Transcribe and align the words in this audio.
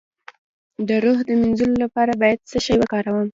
د 0.87 0.89
روح 1.03 1.17
د 1.25 1.29
مینځلو 1.39 1.75
لپاره 1.83 2.13
باید 2.21 2.39
څه 2.49 2.57
شی 2.65 2.75
وکاروم؟ 2.79 3.27